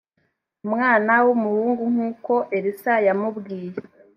umwana 0.65 1.13
w 1.25 1.27
umuhungu 1.35 1.83
nk 1.93 1.99
uko 2.09 2.33
elisa 2.57 2.93
yamubwiye 3.07 3.71